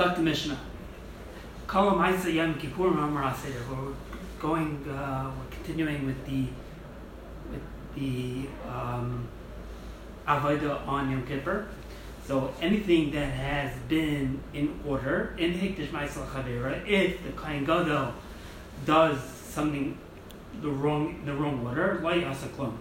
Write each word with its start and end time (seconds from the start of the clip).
Stuck 0.00 0.16
the 0.16 0.22
Mishnah. 0.22 0.58
Kala 1.66 1.92
Maisa 1.92 2.32
Yom 2.32 2.54
Kippur 2.54 2.90
Mamar 2.90 3.36
We're 3.68 3.92
going, 4.40 4.82
uh, 4.88 5.30
we're 5.30 5.54
continuing 5.54 6.06
with 6.06 6.24
the 6.24 6.46
with 7.50 7.60
the 7.94 8.48
um, 8.66 9.28
Avodah 10.26 10.88
on 10.88 11.10
Yom 11.10 11.26
Kippur. 11.26 11.66
So 12.26 12.50
anything 12.62 13.10
that 13.10 13.26
has 13.26 13.76
been 13.90 14.40
in 14.54 14.80
order 14.86 15.34
in 15.36 15.52
Hikdash 15.52 15.88
Maisel 15.88 16.26
Chavera, 16.28 16.80
if 16.88 17.22
the 17.22 17.32
Kohen 17.32 17.66
Gadol 17.66 18.14
does 18.86 19.22
something 19.22 19.98
the 20.62 20.70
wrong 20.70 21.20
the 21.26 21.34
wrong 21.34 21.60
order, 21.66 22.00
like 22.02 22.24
Asaklum. 22.24 22.72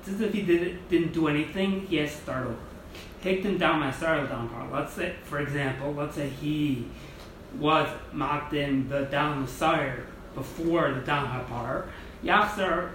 It's 0.00 0.08
as 0.08 0.20
if 0.22 0.32
he 0.32 0.42
did, 0.42 0.88
didn't 0.88 1.12
do 1.12 1.28
anything, 1.28 1.86
he 1.86 1.98
has 1.98 2.10
to 2.10 2.16
start 2.16 2.46
over. 2.48 2.56
Take 3.22 3.42
them 3.42 3.58
down 3.58 3.80
my 3.80 3.90
down 3.90 4.48
part. 4.48 4.72
Let's 4.72 4.92
say, 4.92 5.14
for 5.24 5.40
example, 5.40 5.92
let's 5.92 6.14
say 6.14 6.28
he 6.28 6.86
was 7.58 7.88
mocked 8.12 8.54
in 8.54 8.88
the 8.88 9.02
down 9.06 9.46
sire 9.46 10.06
before 10.34 10.92
the 10.92 11.00
down 11.00 11.44
part. 11.46 11.88
Yachzer 12.24 12.90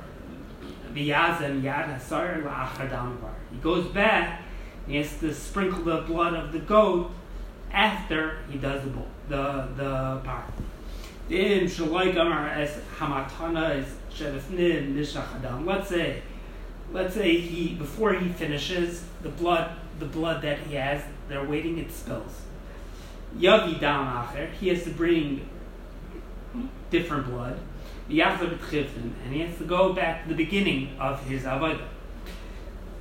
v'yazem 0.94 1.62
yad 1.62 2.00
hasar 2.00 2.44
la'achar 2.44 2.90
down. 2.90 3.18
He 3.52 3.58
goes 3.58 3.88
back. 3.88 4.42
He 4.88 4.98
has 4.98 5.18
to 5.20 5.34
sprinkle 5.34 5.84
the 5.84 6.02
blood 6.02 6.34
of 6.34 6.52
the 6.52 6.60
goat 6.60 7.12
after 7.72 8.40
he 8.50 8.58
does 8.58 8.84
the 8.84 8.92
the 9.28 9.68
the 9.76 10.22
part. 10.24 10.46
In 11.30 11.66
shaloi 11.66 12.14
gamar 12.14 12.50
as 12.52 12.72
hamatana 12.98 13.80
is 13.80 13.88
shevefnin 14.14 14.94
nishach 14.94 15.36
adam. 15.38 15.66
Let's 15.66 15.90
say, 15.90 16.22
let's 16.92 17.14
say 17.14 17.38
he 17.38 17.76
before 17.76 18.14
he 18.14 18.30
finishes 18.30 19.06
the 19.22 19.30
blood, 19.30 19.72
the 20.00 20.06
blood 20.06 20.42
that 20.42 20.60
he 20.60 20.76
has, 20.76 21.04
they're 21.28 21.44
waiting. 21.44 21.78
It 21.78 21.92
spills. 21.92 22.42
Yavi 23.38 23.80
down 23.80 24.08
acher. 24.08 24.52
He 24.54 24.70
has 24.70 24.84
to 24.84 24.92
bring 24.92 25.48
different 26.90 27.28
blood. 27.28 27.60
Yachzer 28.10 28.52
and 28.52 29.34
he 29.34 29.40
has 29.40 29.58
to 29.58 29.64
go 29.64 29.94
back 29.94 30.24
to 30.24 30.30
the 30.30 30.36
beginning 30.36 30.96
of 31.00 31.26
his 31.26 31.44
avodah. 31.44 31.88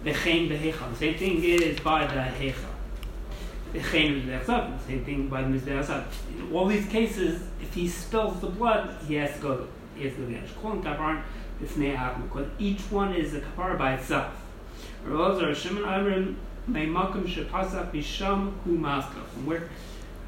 The 0.05 0.15
same 0.15 0.49
thing 0.49 1.43
is 1.45 1.81
by 1.81 2.07
the 2.07 2.15
hecha. 2.15 2.55
The 3.73 3.83
same 3.83 5.05
thing 5.05 5.29
by 5.29 5.43
the 5.43 5.49
mizbeach 5.49 6.05
In 6.37 6.53
all 6.53 6.67
these 6.67 6.87
cases, 6.87 7.43
if 7.61 7.75
he 7.75 7.89
spills 7.89 8.41
the 8.41 8.49
blood, 8.49 8.97
he 9.07 9.15
has 9.15 9.35
to 9.37 9.41
go. 9.41 9.67
He 9.97 10.05
has 10.05 10.15
to 10.15 10.23
go 10.23 10.39
Kol 10.61 10.83
kaparan 10.83 11.23
each 12.59 12.81
one 12.91 13.15
is 13.15 13.35
a 13.35 13.41
kapar 13.41 13.79
by 13.79 13.95
itself. 13.95 14.33
Shimon 15.05 16.37
From 16.67 16.75
where, 19.47 19.69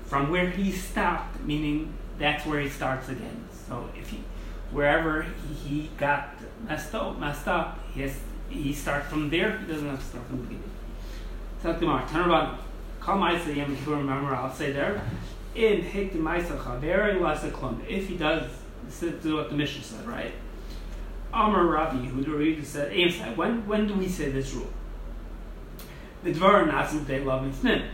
from 0.07 0.31
where 0.31 0.51
he 0.51 0.73
stopped, 0.73 1.41
meaning 1.45 1.95
that's 2.19 2.45
where 2.47 2.61
he 2.61 2.69
starts 2.69 3.09
again. 3.09 3.45
So 3.69 3.89
if 3.99 4.11
he, 4.11 4.21
wherever 4.73 5.27
he, 5.65 5.91
got 5.97 6.31
messed 6.67 6.95
up, 6.95 7.19
messed 7.19 7.49
up, 7.49 7.79
he 7.95 8.03
has 8.03 8.19
he 8.51 8.73
starts 8.73 9.09
from 9.09 9.31
there. 9.31 9.59
He 9.59 9.67
doesn't 9.67 9.89
have 9.89 9.99
to 9.99 10.05
start 10.05 10.27
from 10.27 10.39
the 10.39 10.43
beginning. 10.45 10.71
Around. 11.65 12.59
Call 13.01 13.19
Ma'isa 13.19 13.57
Yom 13.57 13.75
Kippur. 13.77 13.97
Remember, 13.97 14.35
I'll 14.35 14.53
say 14.53 14.71
there. 14.73 15.03
In 15.55 15.83
Hik 15.83 16.13
the 16.13 16.19
Ma'isa 16.19 16.59
Chaveri 16.59 17.21
Lasa 17.21 17.51
Klum. 17.51 17.81
If 17.89 18.09
he 18.09 18.17
does, 18.17 18.51
this 18.85 19.03
is 19.03 19.33
what 19.33 19.51
the 19.51 19.57
mission 19.57 19.83
said, 19.83 20.07
right? 20.07 20.33
Amar 21.33 21.67
Rabbi, 21.67 22.05
who 22.07 22.23
the 22.23 22.93
Aim 22.93 23.11
said, 23.11 23.37
when 23.37 23.67
when 23.67 23.89
do 23.89 23.95
we 23.95 24.09
say 24.09 24.31
this 24.31 24.53
rule? 24.53 24.73
The 26.25 26.33
Dvar 26.33 26.67
Nasim 26.67 27.07
Day 27.07 27.21
Love 27.21 27.65
and 27.65 27.85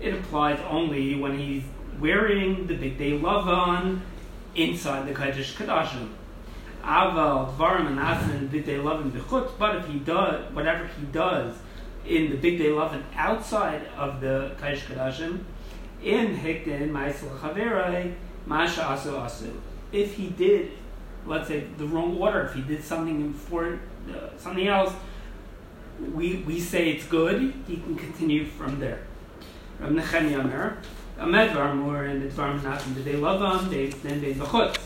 It 0.00 0.14
applies 0.14 0.58
only 0.68 1.14
when 1.14 1.38
he's 1.38 1.62
wearing 2.00 2.66
the 2.66 2.74
big 2.74 2.98
day 2.98 3.16
love 3.16 3.46
on 3.46 4.02
inside 4.56 5.06
the 5.06 5.14
Kaddish 5.14 5.54
Kadashim. 5.54 6.08
Aval 6.82 7.54
Dvarim 7.54 7.96
and 7.96 8.50
Big 8.50 8.66
Day 8.66 8.78
Lovin 8.78 9.12
Bechutz, 9.12 9.52
but 9.56 9.76
if 9.76 9.86
he 9.86 10.00
does 10.00 10.52
whatever 10.52 10.90
he 10.98 11.06
does 11.12 11.54
in 12.04 12.30
the 12.30 12.36
Big 12.36 12.58
Day 12.58 12.70
Lovin 12.72 13.04
outside 13.14 13.86
of 13.96 14.20
the 14.20 14.56
Kaddish 14.60 14.82
Kadashim, 14.86 15.44
in 16.02 16.36
Hikdin 16.36 16.90
Ma'asel 16.90 17.38
Chaverai, 17.38 18.14
Masha 18.46 18.80
Asu 18.80 19.12
Asu. 19.12 19.52
If 19.92 20.14
he 20.14 20.30
did, 20.30 20.72
let's 21.24 21.46
say, 21.46 21.66
the 21.78 21.86
wrong 21.86 22.18
order, 22.18 22.46
if 22.46 22.54
he 22.54 22.62
did 22.62 22.82
something 22.82 23.32
for 23.32 23.78
uh, 24.08 24.36
something 24.38 24.66
else, 24.66 24.92
we, 26.14 26.36
we 26.46 26.60
say 26.60 26.90
it's 26.90 27.06
good, 27.06 27.52
he 27.66 27.76
can 27.76 27.96
continue 27.96 28.46
from 28.46 28.80
there. 28.80 29.06
Rav 29.78 29.92
Nechemia 29.92 30.40
Omer, 30.40 30.78
Amed 31.18 31.52
Varmur 31.52 32.10
and 32.10 32.22
the 32.22 32.28
Dvarim 32.28 32.60
Nasim, 32.60 32.94
did 32.94 33.04
they 33.04 33.16
love 33.16 33.40
them? 33.40 33.70
They, 33.70 33.88
then 33.88 34.20
they 34.20 34.34
Bechutz. 34.34 34.78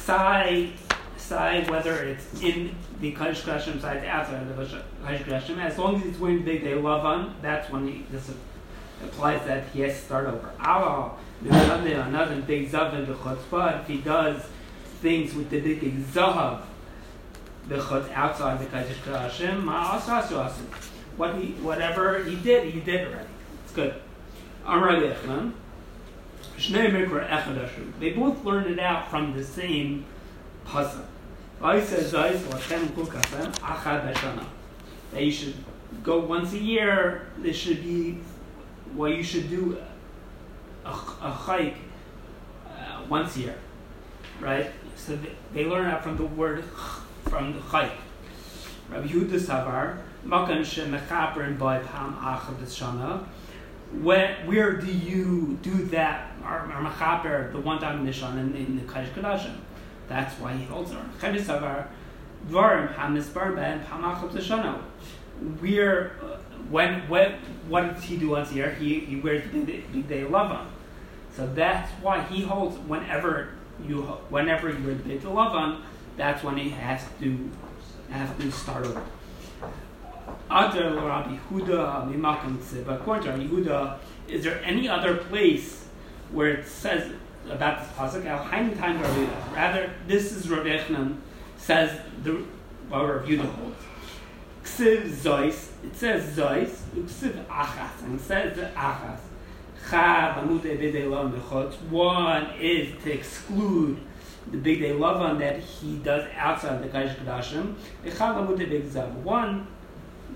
Sai 0.00 0.72
side, 1.16 1.68
whether 1.70 2.02
it's 2.04 2.40
in 2.42 2.74
the 3.00 3.12
Kaddish 3.12 3.42
Kadashim 3.42 3.80
side, 3.80 4.04
outside 4.06 4.42
of 4.42 4.56
the 4.56 4.82
Kaddish 5.04 5.22
Kadashim, 5.26 5.58
as 5.58 5.78
long 5.78 5.96
as 5.96 6.02
he's 6.04 6.18
wearing 6.18 6.44
the 6.44 6.58
day 6.58 6.74
love 6.74 7.04
on, 7.04 7.34
that's 7.42 7.70
when 7.70 7.86
he, 7.86 8.06
this 8.10 8.30
applies 9.04 9.44
that 9.46 9.68
he 9.68 9.80
has 9.80 9.94
to 9.94 10.04
start 10.06 10.26
over. 10.26 10.50
Aval, 10.60 11.12
another 11.44 12.40
big 12.42 12.70
zav 12.70 13.06
the 13.06 13.14
chutzpah, 13.14 13.82
if 13.82 13.86
he 13.86 13.98
does 13.98 14.42
things 15.00 15.34
with 15.34 15.50
the 15.50 15.60
big 15.60 16.02
zahav, 16.06 16.62
the 17.66 17.76
chutz 17.76 18.10
outside 18.12 18.60
the 18.60 18.66
Kaddish 18.66 18.98
Kadashim, 18.98 19.64
what 21.16 21.34
he, 21.34 21.52
whatever 21.54 22.22
he 22.22 22.36
did, 22.36 22.72
he 22.72 22.80
did 22.80 23.08
already. 23.08 23.28
It's 23.64 23.72
good. 23.72 23.94
Amar 24.64 24.92
Yechlan, 24.92 25.52
Shnei 26.56 26.90
Mikra 26.90 27.28
Echad 27.28 28.00
They 28.00 28.10
both 28.10 28.44
learned 28.44 28.66
it 28.70 28.78
out 28.78 29.10
from 29.10 29.34
the 29.36 29.44
same 29.44 30.04
pasuk. 30.66 31.04
That 35.10 35.24
you 35.24 35.32
should 35.32 35.54
go 36.04 36.20
once 36.20 36.52
a 36.52 36.58
year. 36.58 37.26
This 37.38 37.56
should 37.56 37.82
be 37.82 38.18
what 38.94 39.16
you 39.16 39.22
should 39.22 39.50
do 39.50 39.78
a, 40.84 40.90
a 40.90 40.92
hike 41.30 41.76
uh, 42.66 43.02
once 43.08 43.36
a 43.36 43.40
year, 43.40 43.56
right? 44.40 44.70
So 44.96 45.16
they, 45.16 45.32
they 45.52 45.64
learn 45.64 45.86
that 45.86 46.02
from 46.02 46.16
the 46.16 46.26
word 46.26 46.64
from 47.28 47.54
the 47.54 47.60
hike. 47.60 47.92
Rabbi 48.90 49.08
Yehuda 49.08 49.38
Savar, 49.38 49.98
Makan 50.24 50.60
Shemechaper 50.60 51.46
and 51.46 51.58
Boy 51.58 51.80
Pam 51.86 52.14
Achad 52.16 52.60
Shana. 52.62 53.24
Where, 54.02 54.36
where 54.46 54.72
do 54.76 54.92
you 54.92 55.58
do 55.62 55.84
that? 55.86 56.32
Our, 56.42 56.66
Mechaper, 56.66 57.52
the 57.52 57.60
one 57.60 57.80
time 57.80 58.06
in 58.06 58.06
the 58.06 58.26
in, 58.26 58.54
in 58.54 58.76
the 58.76 58.92
Kaddish 58.92 59.10
Kadashim. 59.10 59.56
That's 60.08 60.34
why 60.40 60.54
he 60.54 60.64
holds 60.64 60.92
her. 60.92 61.04
Dvarim 62.46 62.94
hamisbar 62.94 63.54
ben 63.54 63.80
hamachot 63.80 64.32
l'shana. 64.32 64.80
We're 65.60 66.12
uh, 66.22 66.38
when 66.70 67.08
when 67.08 67.32
what 67.68 67.94
does 67.94 68.04
he 68.04 68.16
do 68.16 68.30
once 68.30 68.50
a 68.52 68.54
year? 68.54 68.74
He 68.74 69.00
he 69.00 69.16
wears 69.16 69.42
the 69.50 69.60
big, 69.60 70.08
day 70.08 70.22
lavan. 70.22 70.66
So 71.36 71.46
that's 71.54 71.90
why 72.02 72.22
he 72.22 72.42
holds 72.42 72.76
whenever 72.78 73.50
you 73.86 74.02
whenever 74.30 74.70
you 74.70 74.84
wear 74.84 74.94
the 74.94 75.02
big 75.02 75.22
lavan. 75.22 75.80
That's 76.18 76.44
when 76.44 76.58
he 76.58 76.68
has 76.68 77.02
to 77.20 77.50
has 78.10 78.36
to 78.36 78.50
start 78.50 78.84
over. 78.86 79.02
Other 80.50 80.94
Rabbi 80.94 81.36
Huda 81.50 82.12
mimakam 82.12 82.58
But 82.84 83.00
according 83.00 83.24
to 83.24 83.30
Rabbi 83.30 83.44
Huda, 83.44 83.98
is 84.28 84.44
there 84.44 84.60
any 84.64 84.88
other 84.88 85.16
place 85.16 85.86
where 86.32 86.48
it 86.48 86.66
says 86.66 87.12
about 87.50 87.80
this 87.80 87.92
pasuk. 87.96 88.26
Al 88.26 88.44
time 88.44 89.00
Rather, 89.54 89.90
this 90.06 90.32
is 90.32 90.50
Rabbi 90.50 90.68
Echnan 90.68 91.16
says 91.56 91.98
the 92.22 92.44
what 92.88 93.02
Rabbi 93.02 93.28
Yehuda 93.28 93.54
holds. 93.54 93.76
Ksiv 94.64 95.08
Zois. 95.10 95.68
It 95.84 95.96
says 95.96 96.36
Zois. 96.36 96.70
Ksiv 96.94 97.44
Achas, 97.46 98.02
and 98.02 98.20
it 98.20 98.22
says 98.22 98.56
Achas. 98.74 99.20
One 101.90 102.50
is 102.60 103.02
to 103.02 103.12
exclude 103.12 103.98
the 104.50 104.58
big 104.58 104.80
day 104.80 104.90
lavan 104.90 105.38
that 105.38 105.60
he 105.60 105.96
does 105.98 106.24
outside 106.36 106.82
the 106.82 106.88
Kaddish 106.88 107.16
Kadashim. 107.16 107.74
One 109.22 109.66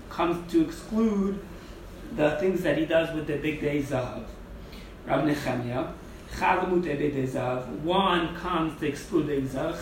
comes 0.09 0.51
to 0.51 0.61
exclude 0.61 1.39
the 2.15 2.37
things 2.37 2.61
that 2.61 2.77
he 2.77 2.85
does 2.85 3.13
with 3.15 3.27
the 3.27 3.37
big 3.37 3.61
day 3.61 3.81
zahav. 3.81 4.23
Rav 5.05 5.25
Nechemia. 5.25 5.93
One 7.83 8.35
comes 8.35 8.79
to 8.79 8.87
exclude 8.87 9.27
the 9.27 9.41
Zav. 9.41 9.75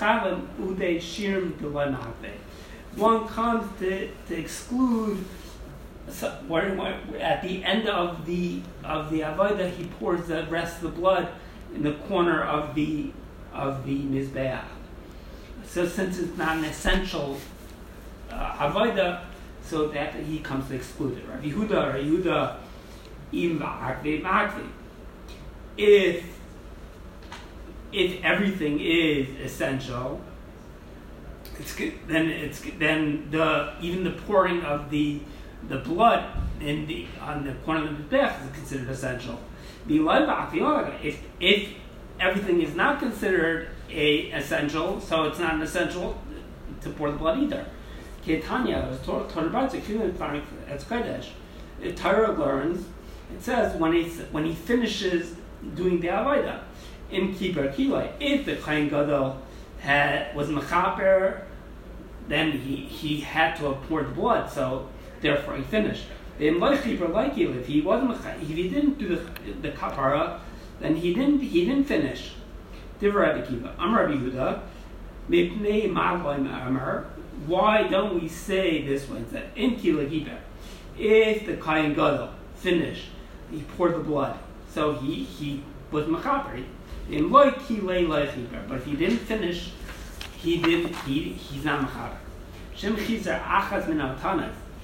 One 2.98 3.28
comes 3.28 3.80
to, 3.80 4.10
to 4.28 4.38
exclude 4.38 5.26
so, 6.10 6.30
where, 6.48 6.76
where, 6.76 7.00
at 7.22 7.42
the 7.42 7.64
end 7.64 7.88
of 7.88 8.26
the 8.26 8.62
of 8.84 9.10
the 9.12 9.22
avodah, 9.22 9.72
he 9.72 9.86
pours 9.86 10.28
the 10.28 10.46
rest 10.50 10.78
of 10.78 10.82
the 10.82 10.90
blood 10.90 11.30
in 11.74 11.84
the 11.84 11.94
corner 11.94 12.44
of 12.44 12.76
the 12.76 13.12
of 13.54 13.86
the 13.86 14.00
mizbeach. 14.04 14.64
So 15.66 15.88
since 15.88 16.20
it's 16.20 16.38
not 16.38 16.58
an 16.58 16.66
essential 16.66 17.38
uh, 18.30 18.70
avodah, 18.70 19.22
so 19.64 19.88
that 19.90 20.16
he 20.16 20.40
comes 20.40 20.68
to 20.68 20.76
exclude 20.76 21.18
it. 21.18 21.24
Rabbi 21.30 21.50
Yehuda, 21.50 21.94
Rabbi 21.94 22.04
Yehuda, 22.04 22.58
im 23.32 23.62
if 25.78 26.26
if 27.92 28.24
everything 28.24 28.80
is 28.80 29.28
essential, 29.40 30.22
it's 31.60 31.76
then 32.08 32.30
it's 32.30 32.62
then 32.80 33.30
the 33.32 33.74
even 33.82 34.04
the 34.04 34.12
pouring 34.12 34.62
of 34.64 34.90
the 34.90 35.20
the 35.70 35.78
blood 35.78 36.26
in 36.60 36.88
the 36.88 37.06
on 37.22 37.46
the 37.46 37.54
corner 37.66 37.88
of 37.88 37.98
the 37.98 38.18
mizbech 38.18 38.46
is 38.46 38.52
considered 38.54 38.90
essential. 38.90 39.40
If 39.88 41.22
if 41.40 41.70
everything 42.22 42.62
is 42.62 42.76
not 42.76 43.00
considered 43.00 43.70
a 43.90 44.32
essential, 44.32 45.02
so 45.02 45.24
it's 45.24 45.40
not 45.40 45.56
an 45.56 45.62
essential 45.62 46.18
to 46.82 46.90
pour 46.92 47.12
the 47.12 47.18
blood 47.18 47.40
either. 47.40 47.66
Ketanya 48.26 49.04
Torah 49.04 49.28
Torah 49.28 49.50
as 50.68 50.84
Kodesh. 50.86 51.30
Torah 51.96 52.32
learns. 52.32 52.86
It 53.34 53.42
says 53.42 53.76
when 53.76 53.94
he 53.94 54.04
when 54.32 54.46
he 54.46 54.54
finishes 54.54 55.36
doing 55.76 56.00
the 56.00 56.08
avodah 56.08 56.62
in 57.10 57.34
kibbur 57.34 57.74
kiloi, 57.74 58.12
if 58.20 58.46
the 58.46 58.56
kohen 58.58 58.90
gadol 58.90 59.42
had 59.80 60.36
was 60.36 60.50
mechaper, 60.50 61.42
then 62.28 62.52
he 62.52 62.76
he 62.76 63.22
had 63.22 63.56
to 63.58 63.66
have 63.66 63.84
poured 63.84 64.10
the 64.10 64.14
blood. 64.14 64.52
So 64.52 64.88
therefore 65.22 65.56
he 65.56 65.64
finished. 65.64 66.06
In 66.40 66.56
you, 66.56 67.52
if 67.52 67.68
he 67.68 67.82
wasn't 67.82 68.12
if 68.42 68.48
he 68.48 68.70
didn't 68.70 68.98
do 68.98 69.16
the 69.16 69.52
the 69.62 69.72
kapara, 69.72 70.40
then 70.82 70.96
he 70.96 71.14
didn't 71.14 71.40
he 71.40 71.66
didn't 71.66 71.86
finish. 71.86 72.34
Yehuda. 73.00 74.62
Why 77.48 77.88
don't 77.88 78.22
we 78.22 78.28
say 78.28 78.86
this 78.86 79.08
one? 79.10 79.26
That 79.32 79.46
in 79.56 79.76
Kila 79.78 80.04
if 80.98 81.46
the 81.46 81.56
Kayan 81.58 81.94
Gadol 81.94 82.30
finished, 82.56 83.08
he 83.50 83.62
poured 83.76 83.96
the 83.96 84.00
blood, 84.00 84.38
so 84.70 84.94
he 84.94 85.24
he 85.24 85.64
was 85.92 86.06
machaper. 86.06 86.64
In 87.10 87.30
but 87.30 88.78
if 88.78 88.86
he 88.86 88.96
didn't 88.96 89.20
finish, 89.20 89.72
he 90.38 90.62
didn't. 90.62 90.96
He 90.98 91.34
he's 91.34 91.66
not 91.66 91.88
machaper. 91.88 92.18
Shem 92.76 92.96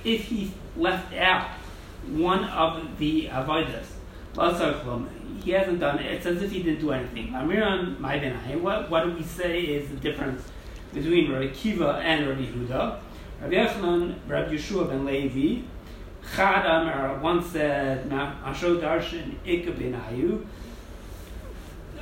If 0.04 0.24
he 0.26 0.52
left 0.76 1.14
out 1.14 1.48
one 2.08 2.44
of 2.46 2.98
the 2.98 3.28
avodas, 3.28 3.97
he 4.38 5.52
hasn't 5.52 5.80
done 5.80 6.00
it. 6.00 6.06
It's 6.06 6.26
as 6.26 6.44
if 6.44 6.52
he 6.52 6.62
didn't 6.62 6.82
do 6.82 6.92
anything. 6.92 7.30
Amiran 7.30 8.62
What 8.62 8.90
what 8.90 9.06
do 9.06 9.14
we 9.14 9.24
say 9.24 9.62
is 9.62 9.90
the 9.90 9.96
difference 9.96 10.44
between 10.94 11.32
Rabbi 11.32 11.48
Kiva 11.48 12.02
and 12.04 12.28
Rabbi 12.28 12.46
Huda? 12.46 13.00
Rabbi 13.42 13.54
Yochanan, 13.56 14.16
Rabbi 14.28 14.54
Yeshua 14.54 14.90
ben 14.90 15.06
Levi, 15.06 15.64
Chad 16.36 16.66
Amar 16.66 17.18
once 17.20 17.48
said, 17.48 18.10
Asho 18.10 18.80
Darshan 18.80 19.36
Ikka 19.46 19.74
Ayu. 19.76 20.46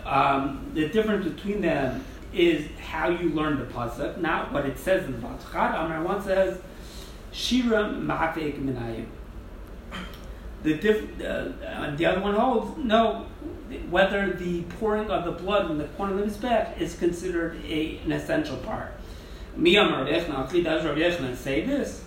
Um, 0.06 0.72
the 0.74 0.90
difference 0.90 1.26
between 1.28 1.62
them 1.62 2.04
is 2.34 2.68
how 2.80 3.10
you 3.10 3.30
learn 3.30 3.60
the 3.60 3.66
pasuk, 3.66 4.18
not 4.18 4.52
what 4.52 4.66
it 4.66 4.78
says 4.78 5.06
in 5.06 5.14
the 5.14 5.28
pasuk. 5.28 5.52
Chad 5.54 5.76
Amar 5.76 6.04
once 6.04 6.26
says, 6.26 6.60
Shira 7.32 7.94
Ma'afek 7.94 8.60
Minayu. 8.60 9.06
The, 10.66 10.74
diff, 10.74 11.22
uh, 11.22 11.96
the 11.96 12.06
other 12.08 12.22
one 12.22 12.34
holds 12.34 12.76
no. 12.78 13.28
Whether 13.90 14.34
the 14.34 14.64
pouring 14.64 15.12
of 15.12 15.26
the 15.26 15.32
blood 15.32 15.70
in 15.70 15.78
the 15.78 15.86
corner 15.86 16.18
of 16.18 16.26
his 16.26 16.38
back 16.38 16.82
is 16.82 16.98
considered 16.98 17.64
a, 17.66 17.98
an 18.04 18.12
essential 18.12 18.58
part. 18.58 18.94
Miyam 19.56 19.92
Rav 19.92 20.86
Rav 20.86 21.38
say 21.38 21.66
this? 21.66 22.04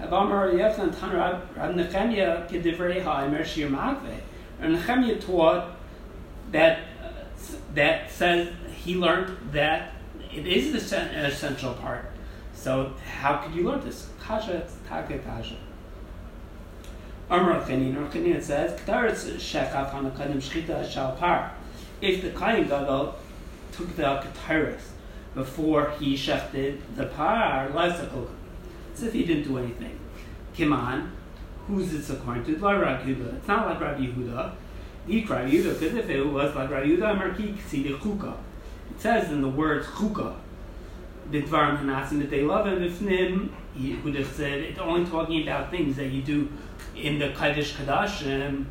Avamar 0.00 0.52
Yechlan 0.52 0.98
Tan 0.98 1.12
Rab 1.12 1.56
Nechemia 1.76 2.48
Kedivrei 2.48 3.02
Ha'emer 3.02 3.44
Shir 3.44 3.68
Makve. 3.68 4.18
And 4.60 4.76
Nechemia 4.76 5.24
taught 5.24 5.76
that 6.50 6.80
that 7.74 8.10
says 8.10 8.48
he 8.74 8.96
learned 8.96 9.52
that 9.52 9.92
it 10.34 10.46
is 10.46 10.92
an 10.92 11.24
essential 11.24 11.74
part. 11.74 12.10
So 12.54 12.94
how 13.20 13.36
could 13.36 13.54
you 13.54 13.62
learn 13.68 13.80
this? 13.80 14.08
Kasha, 14.20 14.66
Taka 14.88 15.18
Kasha. 15.20 15.56
Amr 17.30 17.60
Chanin, 17.62 17.96
or 17.96 18.06
Chanin 18.10 18.42
says. 18.42 18.72
If 22.00 22.22
the 22.22 22.30
Kain 22.30 22.66
Gadol 22.66 23.14
took 23.70 23.94
the 23.94 24.02
Ktaretz 24.02 24.80
before 25.34 25.90
he 26.00 26.14
shechted 26.16 26.80
the 26.96 27.06
par, 27.06 27.70
as 27.76 28.00
if 29.02 29.12
he 29.12 29.24
didn't 29.24 29.44
do 29.44 29.58
anything. 29.58 29.98
Kiman, 30.56 31.10
who's 31.68 31.92
this 31.92 32.10
according 32.10 32.44
to? 32.46 32.52
It's 32.52 32.60
not 33.48 33.66
like 33.66 33.80
Rabbi 33.80 34.06
Yehuda. 34.06 34.52
Eat 35.08 35.28
Rabbi 35.30 35.50
Yehuda, 35.50 35.78
because 35.78 35.94
if 35.94 36.10
it 36.10 36.24
was 36.24 36.54
like 36.56 36.68
Rabbi 36.68 36.86
Yehuda. 36.88 38.36
It 38.90 39.00
says 39.00 39.30
in 39.30 39.40
the 39.40 39.48
words 39.48 39.86
Chuka, 39.86 40.34
Bidvarim 41.30 41.78
Hanasim, 41.78 42.18
that 42.18 42.30
they 42.30 42.42
love 42.42 42.66
him, 42.66 42.80
Ifnim, 42.80 43.50
he 43.74 43.94
would 43.96 44.14
have 44.14 44.28
said 44.28 44.60
it's 44.60 44.78
only 44.78 45.08
talking 45.08 45.42
about 45.42 45.70
things 45.70 45.96
that 45.96 46.08
you 46.08 46.22
do 46.22 46.48
in 46.96 47.18
the 47.18 47.30
Kaddish 47.30 47.74
Kadashim. 47.74 48.66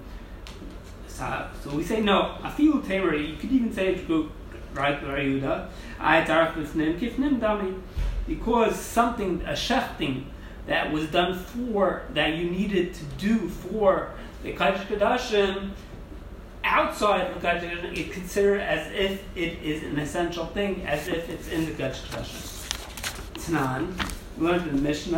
So, 1.07 1.47
so 1.63 1.75
we 1.75 1.83
say 1.83 2.01
no. 2.01 2.37
Afilu 2.41 2.85
Tamer, 2.85 3.15
you 3.15 3.35
could 3.37 3.51
even 3.51 3.73
say 3.73 3.95
it's 3.95 4.09
right, 4.73 5.01
Rabbi 5.03 5.25
Yehuda. 5.25 5.69
Kifnim 5.99 7.39
Dami 7.39 7.79
because 8.29 8.79
something, 8.79 9.41
a 9.41 9.53
shechting 9.53 10.23
that 10.67 10.91
was 10.91 11.07
done 11.07 11.37
for, 11.37 12.03
that 12.13 12.35
you 12.35 12.49
needed 12.49 12.93
to 12.93 13.03
do 13.17 13.49
for 13.49 14.11
the 14.43 14.53
Kaddish 14.53 14.83
Kadashim, 14.83 15.71
outside 16.63 17.27
of 17.27 17.33
the 17.33 17.41
Kaddish 17.41 17.71
Kadashim, 17.71 17.97
it's 17.97 18.13
considered 18.13 18.61
as 18.61 18.91
if 18.93 19.23
it 19.35 19.63
is 19.63 19.83
an 19.83 19.97
essential 19.97 20.45
thing, 20.45 20.85
as 20.85 21.07
if 21.07 21.27
it's 21.27 21.47
in 21.49 21.65
the 21.65 21.71
Kaddish 21.71 22.01
Kadashim. 22.03 22.55
We 23.35 24.18
learned 24.39 24.67
in 24.67 24.77
Nishach 24.83 25.13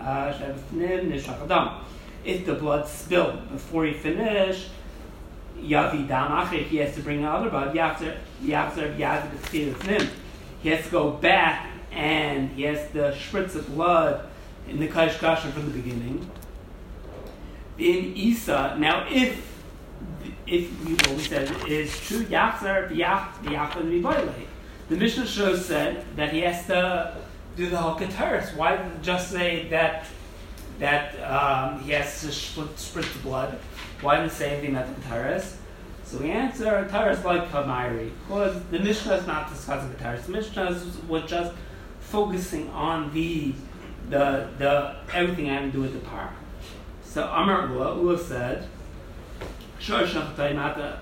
uh, 0.00 1.44
Adam. 1.44 1.84
If 2.24 2.44
the 2.44 2.54
blood 2.54 2.88
spilled 2.88 3.50
before 3.50 3.84
he 3.84 3.92
finished, 3.92 4.68
he 5.60 5.72
has 5.72 6.94
to 6.94 7.00
bring 7.02 7.18
another 7.18 7.50
blood. 7.50 7.72
He 7.72 7.78
has 7.78 7.98
to 10.84 10.90
go 10.90 11.10
back 11.12 11.70
and 11.92 12.50
he 12.50 12.62
has 12.62 12.90
to 12.92 13.12
spritz 13.12 13.52
the 13.52 13.62
blood 13.62 14.28
in 14.68 14.80
the 14.80 14.88
Kasha 14.88 15.36
from 15.38 15.66
the 15.66 15.78
beginning. 15.78 16.28
In 17.78 18.16
Isa, 18.16 18.76
now 18.78 19.06
if 19.08 19.54
if 20.46 20.70
what 20.80 21.16
we 21.16 21.22
said 21.22 21.50
is 21.68 21.98
true, 22.00 22.24
Yachzer 22.24 22.90
Yachzer 22.90 23.36
The 24.88 24.96
Mishnah 24.96 25.26
shows 25.26 25.64
said 25.64 26.04
that 26.16 26.32
he 26.32 26.40
has 26.42 26.66
to 26.66 27.16
do 27.56 27.68
the 27.68 27.76
whole 27.76 27.98
Why 28.54 28.76
just 29.02 29.30
say 29.30 29.68
that 29.70 30.06
that 30.78 31.14
um, 31.22 31.80
he 31.80 31.90
has 31.92 32.20
to 32.20 32.30
split 32.30 33.06
the 33.12 33.18
blood? 33.22 33.58
Why 34.00 34.18
didn't 34.18 34.32
say 34.32 34.50
anything 34.52 34.76
about 34.76 34.94
the 34.94 35.00
Kataris? 35.02 35.56
So 36.04 36.18
we 36.18 36.30
answer 36.30 36.86
Taurus 36.88 37.24
like 37.24 37.50
Kamairi, 37.50 38.10
because 38.28 38.62
the 38.70 38.78
Mishnah 38.78 39.14
is 39.14 39.26
not 39.26 39.50
discussing 39.50 39.92
Taurus. 39.96 40.26
The 40.26 40.32
Mishnah 40.32 40.80
was 41.08 41.28
just 41.28 41.52
focusing 41.98 42.70
on 42.70 43.12
the 43.12 43.54
the 44.08 44.48
the 44.58 44.96
everything 45.12 45.46
having 45.46 45.72
to 45.72 45.76
do 45.78 45.82
with 45.82 45.94
the 45.94 46.08
par. 46.08 46.32
So 47.02 47.24
Amar 47.26 47.68
Ula, 47.68 47.96
Ula 47.96 48.18
said, 48.18 48.68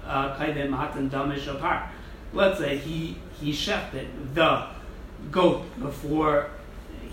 uh, 0.07 0.37
Let's 2.35 2.59
say 2.59 2.77
he 2.77 3.17
he 3.41 3.53
shechted 3.53 4.09
the 4.35 4.67
goat 5.31 5.65
before 5.81 6.51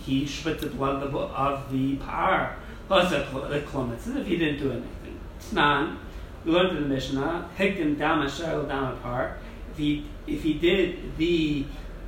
he 0.06 0.25
the 0.25 0.68
blood 0.68 1.04
of 1.04 1.12
the, 1.12 1.20
of 1.20 1.72
the 1.72 1.96
par. 1.98 2.56
Plus, 2.88 3.12
if 3.13 4.28
he 4.28 4.38
didn't 4.38 4.60
do 4.60 4.72
anything. 4.72 5.20
It's 5.38 5.54
not 5.54 5.98
we 6.44 6.51
learned 6.51 6.78
in 6.78 6.84
the 6.84 6.90
Mishnah, 6.90 7.50
Hikdim 7.58 8.00
Dama 8.00 8.30
Shar 8.30 8.63
Dama 8.63 8.98
Par. 9.01 9.38
If 9.72 9.78
he 9.78 10.06
if 10.25 10.42
he 10.44 10.56
did 10.56 11.18
the 11.18 11.66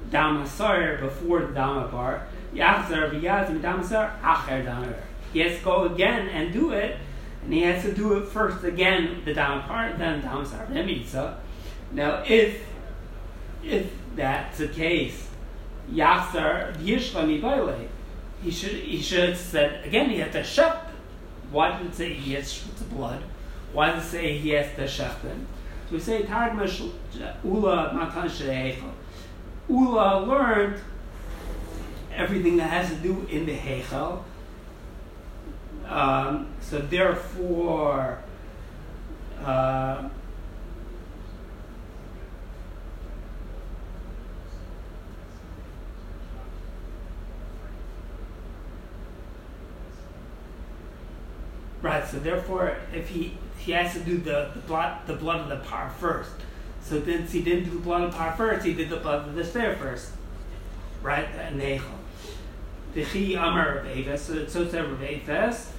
Dama 0.10 0.48
Sar 0.48 0.98
before 0.98 1.42
the 1.42 1.54
Dama 1.54 1.88
Par, 1.90 2.28
Yachzer 2.54 3.12
V'Yazim 3.12 3.62
Dama 3.62 3.84
Sar 3.84 4.16
Acher 4.24 4.66
Dama 4.66 4.94
He 5.32 5.40
has 5.40 5.60
to 5.60 5.64
go 5.64 5.84
again 5.86 6.30
and 6.30 6.52
do 6.52 6.72
it, 6.72 6.98
and 7.44 7.54
he 7.54 7.62
has 7.62 7.84
to 7.84 7.94
do 7.94 8.14
it 8.18 8.28
first 8.28 8.64
again, 8.64 9.22
the 9.24 9.34
Dama 9.34 9.64
Par, 9.68 9.94
then 9.98 10.22
Dama 10.22 10.46
Sar 10.46 10.68
Mitzvah. 10.68 11.20
Uh, 11.20 11.36
now, 11.92 12.24
if 12.28 12.64
if 13.64 13.92
that's 14.16 14.58
the 14.58 14.68
case, 14.68 15.28
Yachzer 15.92 16.76
Yishla 16.78 17.26
Mibayle, 17.26 17.88
he 18.42 18.52
should 18.52 18.72
he 18.72 19.02
should 19.02 19.30
have 19.30 19.38
said 19.38 19.86
again. 19.86 20.10
He 20.10 20.18
had 20.18 20.32
to 20.34 20.44
shut. 20.44 20.90
Why 21.52 21.78
did 21.78 21.88
it 21.88 21.96
say 21.96 22.14
he 22.14 22.34
has 22.34 22.62
the 22.64 22.84
blood? 22.86 23.22
Why 23.74 23.92
did 23.92 24.00
it 24.00 24.04
say 24.04 24.38
he 24.38 24.50
has 24.50 24.68
to 24.76 24.84
shechten? 24.84 25.46
So 25.90 25.96
we 25.96 26.00
say 26.00 26.24
Targma 26.24 26.92
Ula 27.44 27.94
Matan. 27.94 28.92
Ula 29.70 30.26
learned 30.26 30.82
everything 32.14 32.58
that 32.58 32.70
has 32.70 32.90
to 32.90 32.96
do 32.96 33.26
in 33.30 33.46
the 33.46 33.56
Hechel. 33.56 34.24
Um, 35.88 36.48
so 36.62 36.80
therefore, 36.80 38.20
Right. 51.84 52.08
So 52.08 52.18
therefore, 52.18 52.78
if 52.94 53.10
he 53.10 53.38
he 53.60 53.74
has 53.74 53.94
to 53.94 54.00
do 54.00 54.18
the, 54.18 54.52
the 54.56 54.62
blood 54.62 55.06
the 55.06 55.16
blood 55.16 55.42
of 55.42 55.50
the 55.50 55.58
par 55.68 55.94
first. 56.00 56.32
So 56.82 57.00
then 57.00 57.28
he 57.28 57.42
didn't 57.42 57.66
do 57.66 57.72
the 57.72 57.80
blood 57.80 58.04
of 58.04 58.12
the 58.12 58.18
par 58.18 58.34
first. 58.36 58.66
He 58.66 58.74
did 58.74 58.90
the 58.90 58.98
blood 58.98 59.28
of 59.28 59.36
the 59.36 59.44
stair 59.44 59.76
first. 59.76 60.12
Right. 61.02 61.28
And 61.38 61.62
Nechel. 61.62 61.84
The 62.94 63.04
chi 63.04 63.34
amar 63.34 63.80
of. 63.80 64.20
So 64.20 64.34
it's 64.34 64.54
so 64.54 64.64
Rav 64.64 65.04
Avis. 65.04 65.74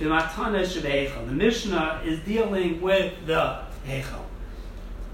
The 0.00 0.06
matana 0.06 0.62
shebeichel. 0.66 1.26
The 1.26 1.32
Mishnah 1.32 2.02
is 2.04 2.18
dealing 2.20 2.80
with 2.80 3.14
the 3.24 3.60
Hechel. 3.86 4.24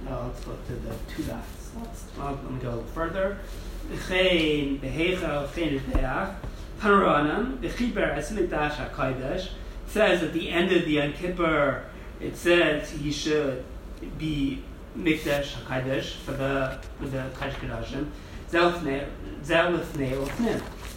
Now 0.07 0.23
let's 0.23 0.43
go 0.45 0.57
to 0.67 0.73
the 0.73 0.95
two 1.15 1.25
dots. 1.25 1.71
Let's, 1.79 2.05
let 2.19 2.51
me 2.51 2.59
go 2.61 2.83
further. 2.95 3.39
V'chein 3.91 4.81
behechel 4.81 5.47
v'chein 5.49 5.85
beach. 5.87 6.35
Haranan 6.81 7.59
v'chiber 7.59 8.17
esmikdash 8.17 8.73
hakodesh 8.73 9.51
says 9.93 10.23
at 10.23 10.33
the 10.33 10.49
end 10.49 10.73
of 10.73 10.87
the 10.87 10.93
Yom 10.93 11.13
Kippur, 11.13 11.85
it 12.19 12.35
says 12.35 12.91
he 12.91 13.13
should 13.13 13.63
be 14.19 14.63
mikdash 14.97 15.53
hakodesh 15.53 16.15
for 16.25 16.33
the 16.33 16.79
for 16.99 17.07
the 17.07 17.25
kadosh. 17.39 18.07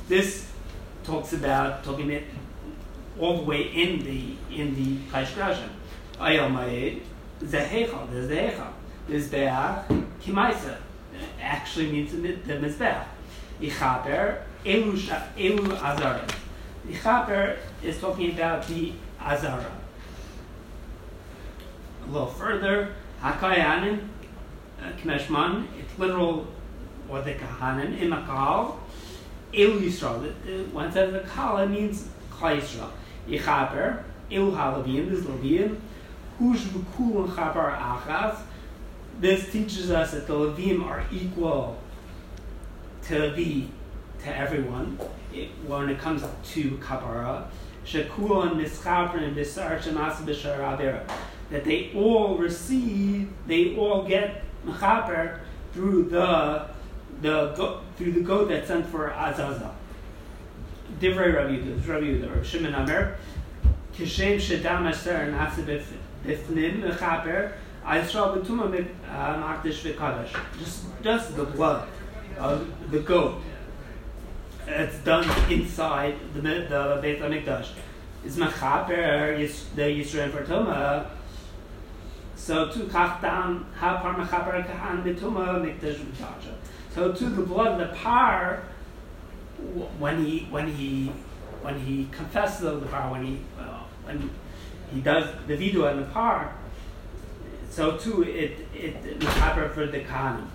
This 0.07 0.51
talks 1.03 1.33
about 1.33 1.83
talking 1.83 2.09
it 2.11 2.23
all 3.19 3.37
the 3.37 3.43
way 3.43 3.63
in 3.63 4.03
the 4.05 4.35
in 4.49 4.75
the 4.75 4.97
kadosh 5.11 5.33
kadashim. 5.33 5.69
Ayom 6.19 7.01
zehechal. 7.41 8.09
There's 8.09 8.29
zehechal. 8.29 8.71
Mizbeach 9.09 9.85
kimaisa 10.21 10.77
actually 11.41 11.91
means 11.91 12.11
the, 12.11 12.17
the 12.17 12.53
mizbeach. 12.53 13.05
Ichaber 13.61 14.41
elu 14.63 14.97
elu 15.37 16.44
azara. 16.91 17.25
Ichaber 17.27 17.57
is 17.83 17.99
talking 17.99 18.31
about 18.31 18.67
the 18.67 18.93
azara. 19.19 19.71
A 22.07 22.11
little 22.11 22.27
further, 22.27 22.93
hakayanim 23.21 24.07
uh, 24.81 24.91
kimeshman. 25.01 25.67
It's 25.79 25.97
literal, 25.97 26.47
or 27.09 27.21
the 27.21 27.33
kahanim 27.33 27.99
imakal 27.99 28.77
elu 29.53 29.81
yisrael. 29.81 30.71
One 30.71 30.91
says 30.91 31.13
the 31.13 31.19
kala 31.21 31.67
means 31.67 32.09
klal 32.31 32.59
yisrael. 32.59 32.89
Ichaber 33.27 34.03
elu 34.31 34.55
halavim. 34.55 35.09
This 35.09 35.21
lavim. 35.21 35.77
Hush 36.39 36.63
v'kul 36.63 37.27
chabar 37.29 37.77
achas 37.77 38.37
this 39.19 39.51
teaches 39.51 39.91
us 39.91 40.11
that 40.11 40.27
the 40.27 40.33
Levim 40.33 40.85
are 40.85 41.03
equal 41.11 41.77
to 43.03 43.31
the 43.31 43.65
to 44.23 44.37
everyone 44.37 44.99
it, 45.33 45.49
when 45.67 45.89
it 45.89 45.99
comes 45.99 46.23
to 46.53 46.77
Shemas 49.79 50.25
that 51.51 51.63
they 51.63 51.91
all 51.93 52.37
receive, 52.37 53.29
they 53.45 53.75
all 53.75 54.03
get 54.03 54.43
mechaper 54.65 55.39
through 55.73 56.09
the 56.09 56.67
the 57.21 57.79
through 57.97 58.11
the 58.13 58.21
goat 58.21 58.49
that's 58.49 58.67
sent 58.67 58.85
for 58.87 59.09
Azazel. 59.09 59.73
Divrei 60.99 61.33
Rabbi 61.35 61.57
Yehuda, 61.57 61.87
Rabbi 61.87 62.05
Yehuda, 62.05 62.43
Shimon 62.43 62.73
Amer, 62.73 63.17
Kishem 63.93 64.37
Shedam 64.37 64.87
Asher 64.87 65.31
Nasa 65.31 65.83
Bifnim 66.25 66.81
Mechaper 66.83 67.53
uh, 67.87 67.97
just, 70.57 70.83
just 71.03 71.35
the 71.35 71.43
blood 71.43 71.87
of 72.39 72.91
the 72.91 72.99
goat. 72.99 73.41
It's 74.67 74.97
done 74.99 75.29
inside 75.51 76.15
the 76.33 76.41
the 76.41 76.99
Beit 77.01 77.19
Hamikdash. 77.19 77.69
Is 78.25 78.37
mechaper 78.37 79.37
the 79.75 79.81
Yisrael 79.83 80.31
for 80.31 80.43
Tuma. 80.43 81.07
So 82.35 82.71
to 82.71 82.79
kachtam 82.79 83.65
hapar 83.79 84.15
mechaper 84.15 84.65
kahan 84.67 85.03
betuma 85.03 85.61
mikdash 85.61 85.95
v'tasha. 85.95 86.53
So 86.93 87.11
to 87.11 87.25
the 87.25 87.43
blood 87.43 87.79
of 87.79 87.89
the 87.89 87.95
par, 87.95 88.63
when 89.99 90.25
he 90.25 90.47
when 90.49 90.73
he 90.73 91.11
when 91.61 91.79
he 91.79 92.07
confesses 92.11 92.79
the 92.79 92.87
par, 92.87 93.11
when 93.11 93.25
he 93.25 93.39
well, 93.57 93.87
when 94.03 94.31
he 94.91 95.01
does 95.01 95.29
the 95.47 95.55
vidu 95.55 95.89
and 95.89 95.99
the 95.99 96.05
par, 96.11 96.55
so 97.69 97.97
too 97.97 98.23
it 98.23 98.67
it 98.73 99.19
mechaber 99.19 99.71
for 99.71 99.85
the 99.85 99.99
kahanim. 99.99 100.47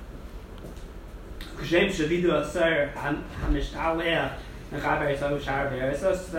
Kshem 1.60 1.88
shavidu 1.88 2.32
aser 2.40 2.92
hamishtaleh 2.94 4.32
mechaber 4.72 5.18
so 5.18 5.38
shar 5.38 5.68
be'esos 5.68 6.30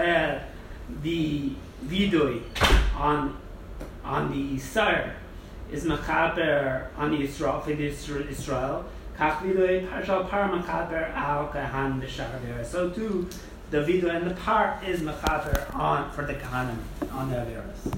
the 1.03 1.53
vidui 1.85 2.41
on 2.95 3.37
on 4.03 4.31
the 4.31 4.57
sir 4.59 5.13
is 5.71 5.85
mechaber 5.85 6.87
on 6.97 7.11
the 7.11 7.23
Israel 7.23 7.59
for 7.61 7.73
the 7.73 7.85
Israel. 7.85 8.85
Kach 9.17 9.37
vidui 9.43 9.87
parshal 9.87 10.29
par 10.29 10.49
mechaber 10.49 11.13
al 11.15 11.47
kahan 11.49 12.01
b'shar 12.01 12.65
So 12.65 12.89
too 12.89 13.27
the 13.69 13.77
vidui 13.77 14.15
and 14.15 14.29
the 14.29 14.35
par 14.35 14.81
is 14.85 15.01
mechaber 15.01 15.73
on 15.75 16.11
for 16.11 16.25
the 16.25 16.33
kahanim 16.33 16.79
on 17.13 17.29
the 17.29 17.35
averos. 17.35 17.89